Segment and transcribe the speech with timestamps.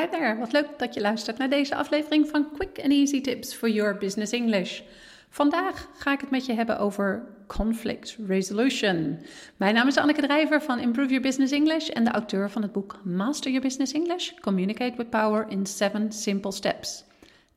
[0.00, 3.54] Hi there, wat leuk dat je luistert naar deze aflevering van Quick and Easy Tips
[3.54, 4.80] for Your Business English.
[5.28, 9.18] Vandaag ga ik het met je hebben over conflict resolution.
[9.56, 12.72] Mijn naam is Anneke Drijver van Improve Your Business English en de auteur van het
[12.72, 17.04] boek Master Your Business English: Communicate with Power in 7 Simple Steps.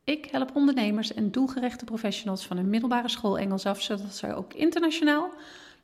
[0.03, 4.53] Ik help ondernemers en doelgerichte professionals van een middelbare school Engels af, zodat ze ook
[4.53, 5.29] internationaal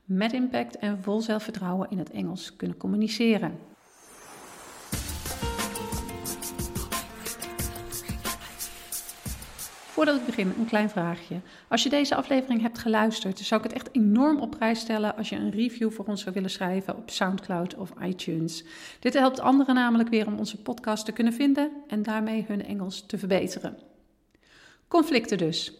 [0.05, 3.77] met impact en vol zelfvertrouwen in het Engels kunnen communiceren.
[9.99, 11.35] Voordat ik begin, een klein vraagje.
[11.67, 15.29] Als je deze aflevering hebt geluisterd, zou ik het echt enorm op prijs stellen als
[15.29, 18.63] je een review voor ons zou willen schrijven op SoundCloud of iTunes.
[18.99, 23.05] Dit helpt anderen namelijk weer om onze podcast te kunnen vinden en daarmee hun Engels
[23.05, 23.77] te verbeteren.
[24.87, 25.73] Conflicten dus.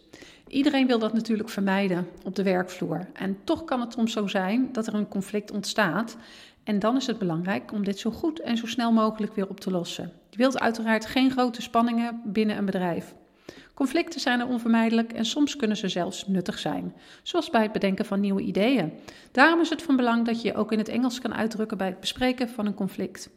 [0.47, 3.07] Iedereen wil dat natuurlijk vermijden op de werkvloer.
[3.13, 6.17] En toch kan het soms zo zijn dat er een conflict ontstaat.
[6.63, 9.59] En dan is het belangrijk om dit zo goed en zo snel mogelijk weer op
[9.59, 10.11] te lossen.
[10.29, 13.15] Je wilt uiteraard geen grote spanningen binnen een bedrijf.
[13.79, 18.05] Conflicten zijn er onvermijdelijk en soms kunnen ze zelfs nuttig zijn, zoals bij het bedenken
[18.05, 18.93] van nieuwe ideeën.
[19.31, 21.87] Daarom is het van belang dat je je ook in het Engels kan uitdrukken bij
[21.87, 23.29] het bespreken van een conflict.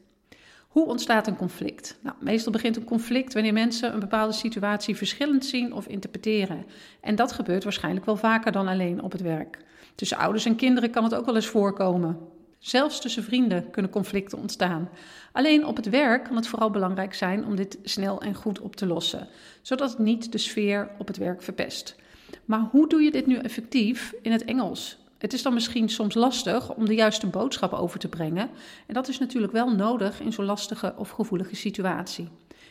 [0.69, 1.99] Hoe ontstaat een conflict?
[2.03, 6.67] Nou, meestal begint een conflict wanneer mensen een bepaalde situatie verschillend zien of interpreteren.
[7.01, 9.59] En dat gebeurt waarschijnlijk wel vaker dan alleen op het werk.
[9.95, 12.19] Tussen ouders en kinderen kan het ook wel eens voorkomen.
[12.63, 14.89] Zelfs tussen vrienden kunnen conflicten ontstaan.
[15.33, 18.77] Alleen op het werk kan het vooral belangrijk zijn om dit snel en goed op
[18.77, 19.29] te lossen,
[19.63, 21.97] zodat het niet de sfeer op het werk verpest.
[22.45, 24.99] Maar hoe doe je dit nu effectief in het Engels?
[25.19, 28.51] Het is dan misschien soms lastig om de juiste boodschap over te brengen.
[28.87, 32.29] En dat is natuurlijk wel nodig in zo'n lastige of gevoelige situatie.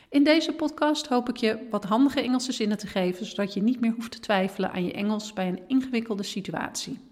[0.09, 3.79] In deze podcast hoop ik je wat handige Engelse zinnen te geven, zodat je niet
[3.79, 7.10] meer hoeft te twijfelen aan je Engels bij een ingewikkelde situatie.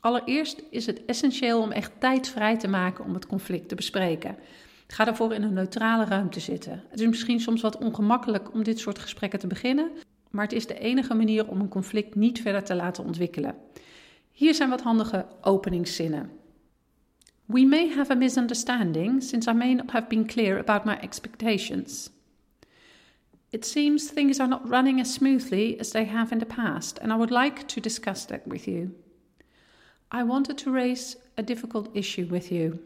[0.00, 4.36] Allereerst is het essentieel om echt tijd vrij te maken om het conflict te bespreken.
[4.86, 6.82] Ga daarvoor in een neutrale ruimte zitten.
[6.88, 9.90] Het is misschien soms wat ongemakkelijk om dit soort gesprekken te beginnen,
[10.30, 13.54] maar het is de enige manier om een conflict niet verder te laten ontwikkelen.
[14.32, 16.30] Hier zijn wat handige openingszinnen.
[17.44, 22.10] We may have a misunderstanding since I may not have been clear about my expectations.
[23.50, 27.12] It seems things are not running as smoothly as they have in the past, and
[27.12, 28.94] I would like to discuss that with you.
[30.14, 32.78] I wanted to raise a difficult issue with you.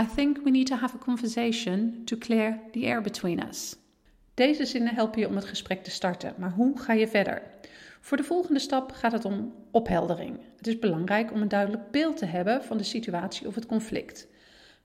[0.00, 3.76] I think we need to have a conversation to clear the air between us.
[4.34, 7.42] Deze zinnen helpen je om het gesprek te starten, maar hoe ga je verder?
[8.00, 10.38] Voor de volgende stap gaat het om opheldering.
[10.56, 14.26] Het is belangrijk om een duidelijk beeld te hebben van de situatie of het conflict.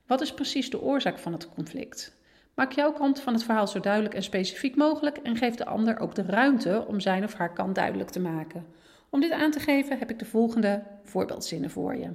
[0.06, 2.16] Wat is precies de oorzaak van het conflict?
[2.54, 5.98] Maak jouw kant van het verhaal zo duidelijk en specifiek mogelijk en geef de ander
[5.98, 8.66] ook de ruimte om zijn of haar kant duidelijk te maken.
[9.14, 12.10] Om dit aan te geven heb ik de volgende voorbeeldzinnen voor je.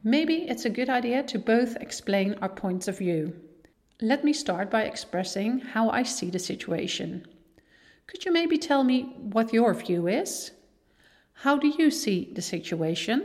[0.00, 3.28] Maybe it's a good idea to both explain our points of view.
[3.96, 7.26] Let me start by expressing how I see the situation.
[8.04, 10.52] Could you maybe tell me what your view is?
[11.32, 13.22] How do you see the situation?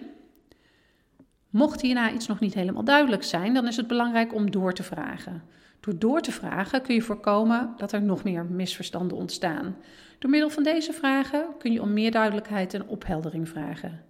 [1.51, 4.83] Mocht hierna iets nog niet helemaal duidelijk zijn, dan is het belangrijk om door te
[4.83, 5.43] vragen.
[5.79, 9.75] Door door te vragen kun je voorkomen dat er nog meer misverstanden ontstaan.
[10.19, 14.03] Door middel van deze vragen kun je om meer duidelijkheid en opheldering vragen.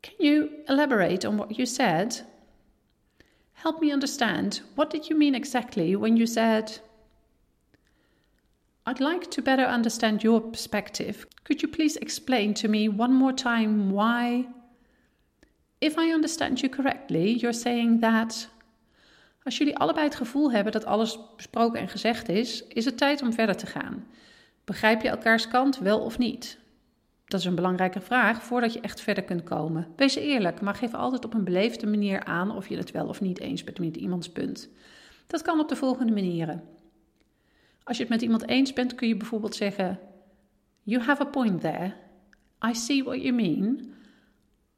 [0.00, 2.24] Can you elaborate on what you said?
[3.52, 4.62] Help me understand.
[4.74, 6.82] What did you mean exactly when you said?
[8.88, 11.26] I'd like to better understand your perspective.
[11.42, 14.46] Could you please explain to me one more time why?
[15.84, 18.48] If I understand you correctly, you're saying that.
[19.42, 23.22] Als jullie allebei het gevoel hebben dat alles besproken en gezegd is, is het tijd
[23.22, 24.06] om verder te gaan.
[24.64, 26.58] Begrijp je elkaars kant wel of niet?
[27.24, 29.86] Dat is een belangrijke vraag voordat je echt verder kunt komen.
[29.96, 33.20] Wees eerlijk, maar geef altijd op een beleefde manier aan of je het wel of
[33.20, 34.68] niet eens bent met iemands punt.
[35.26, 36.64] Dat kan op de volgende manieren.
[37.82, 39.98] Als je het met iemand eens bent, kun je bijvoorbeeld zeggen:
[40.82, 41.92] You have a point there.
[42.68, 43.92] I see what you mean.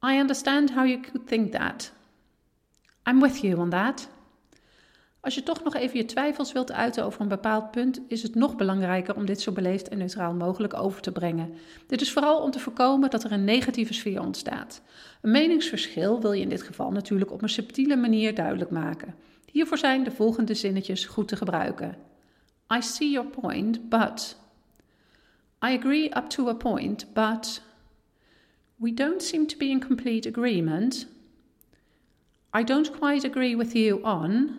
[0.03, 1.91] I understand how you could think that.
[3.09, 4.09] I'm with you on that.
[5.19, 8.35] Als je toch nog even je twijfels wilt uiten over een bepaald punt, is het
[8.35, 11.53] nog belangrijker om dit zo beleefd en neutraal mogelijk over te brengen.
[11.87, 14.81] Dit is vooral om te voorkomen dat er een negatieve sfeer ontstaat.
[15.21, 19.15] Een meningsverschil wil je in dit geval natuurlijk op een subtiele manier duidelijk maken.
[19.51, 21.95] Hiervoor zijn de volgende zinnetjes goed te gebruiken.
[22.73, 24.37] I see your point, but.
[25.65, 27.61] I agree up to a point, but.
[28.79, 31.07] We don't seem to be in complete agreement.
[32.57, 34.55] I don't quite agree with you on.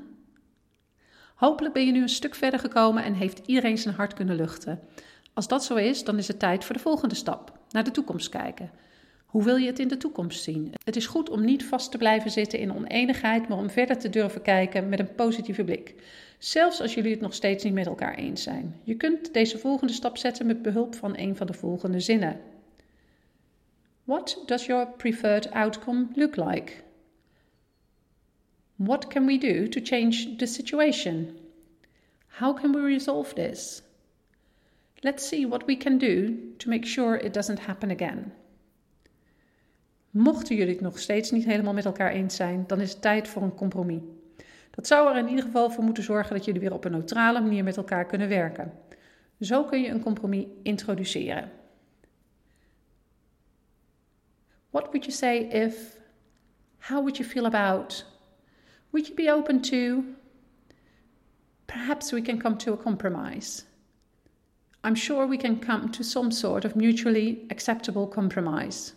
[1.35, 4.81] Hopelijk ben je nu een stuk verder gekomen en heeft iedereen zijn hart kunnen luchten.
[5.33, 8.29] Als dat zo is, dan is het tijd voor de volgende stap, naar de toekomst
[8.29, 8.71] kijken.
[9.27, 10.73] Hoe wil je het in de toekomst zien?
[10.85, 14.11] Het is goed om niet vast te blijven zitten in oneenigheid, maar om verder te
[14.11, 15.95] durven kijken met een positieve blik.
[16.39, 18.81] Zelfs als jullie het nog steeds niet met elkaar eens zijn.
[18.83, 22.41] Je kunt deze volgende stap zetten met behulp van een van de volgende zinnen.
[24.09, 26.83] What does your preferred outcome look like?
[28.79, 31.37] What can we do to change the situation?
[32.27, 33.83] How can we resolve this?
[35.03, 38.33] Let's see what we can do to make sure it doesn't happen again.
[40.11, 43.29] Mochten jullie het nog steeds niet helemaal met elkaar eens zijn, dan is het tijd
[43.29, 44.01] voor een compromis.
[44.71, 47.41] Dat zou er in ieder geval voor moeten zorgen dat jullie weer op een neutrale
[47.41, 48.73] manier met elkaar kunnen werken.
[49.41, 51.51] Zo kun je een compromis introduceren.
[54.71, 55.99] What would you say if?
[56.79, 58.05] How would you feel about?
[58.93, 60.05] Would you be open to?
[61.67, 63.65] Perhaps we can come to a compromise.
[64.85, 68.93] I'm sure we can come to some sort of mutually acceptable compromise.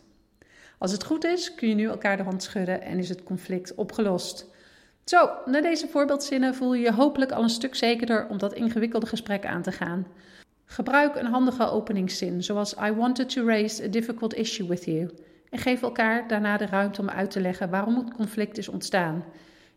[0.77, 3.75] Als het goed is, kun je nu elkaar de hand schudden en is het conflict
[3.75, 4.45] opgelost.
[5.03, 9.05] Zo, na deze voorbeeldzinnen voel je je hopelijk al een stuk zekerder om dat ingewikkelde
[9.05, 10.07] gesprek aan te gaan.
[10.65, 15.09] Gebruik een handige openingszin, zoals I wanted to raise a difficult issue with you.
[15.51, 19.23] En geef elkaar daarna de ruimte om uit te leggen waarom het conflict is ontstaan.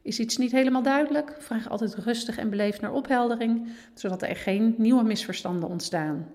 [0.02, 1.36] Is iets niet helemaal duidelijk?
[1.38, 6.30] Vraag altijd rustig en beleefd naar opheldering, zodat er geen nieuwe misverstanden ontstaan.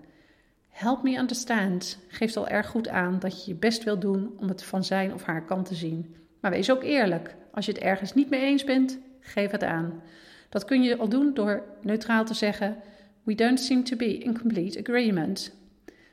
[0.68, 4.48] Help me understand geeft al erg goed aan dat je je best wil doen om
[4.48, 6.14] het van zijn of haar kant te zien.
[6.40, 7.36] Maar wees ook eerlijk.
[7.52, 10.02] Als je het ergens niet mee eens bent, geef het aan.
[10.48, 12.76] Dat kun je al doen door neutraal te zeggen:
[13.22, 15.59] We don't seem to be in complete agreement.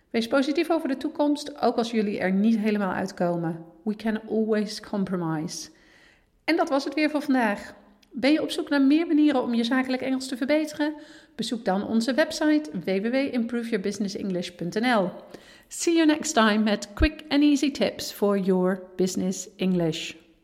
[0.09, 3.65] Wees positief over de toekomst, ook als jullie er niet helemaal uitkomen.
[3.83, 5.69] We can always compromise.
[6.43, 7.73] En dat was het weer voor vandaag.
[8.11, 10.93] Ben je op zoek naar meer manieren om je zakelijk Engels te verbeteren?
[11.35, 15.09] Bezoek dan onze website www.improveyourbusinessenglish.nl.
[15.67, 20.13] See you next time met quick and easy tips for your business English.